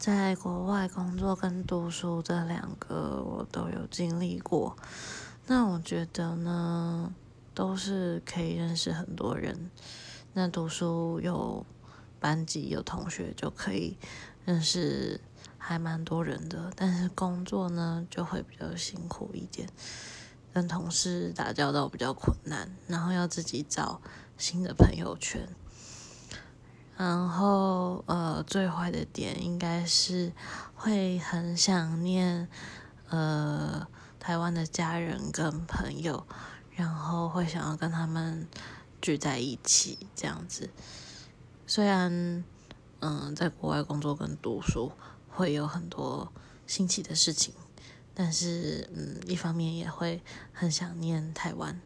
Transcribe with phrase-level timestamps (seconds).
[0.00, 4.74] 在国外工作跟读书这两个我都有经历过。
[5.46, 7.14] 那我觉得呢，
[7.52, 9.70] 都是可以认识很多人。
[10.32, 11.66] 那读书有
[12.18, 13.98] 班级有同学就可以
[14.46, 15.20] 认识
[15.58, 19.68] 还蛮多人的，但是工作呢就会比较辛苦一点，
[20.54, 24.00] 跟同事打交道比较困难，然后要自己找
[24.38, 25.46] 新的朋友圈。
[26.96, 30.32] 然后，呃，最坏的点应该是
[30.74, 32.48] 会很想念，
[33.08, 33.86] 呃，
[34.18, 36.26] 台湾的家人跟朋友，
[36.74, 38.46] 然后会想要跟他们
[39.00, 40.70] 聚在一起这样子。
[41.66, 42.44] 虽然，
[43.00, 44.92] 嗯，在国外工作跟读书
[45.28, 46.32] 会有很多
[46.66, 47.54] 新奇的事情，
[48.14, 50.22] 但是，嗯，一方面也会
[50.52, 51.80] 很想念台湾。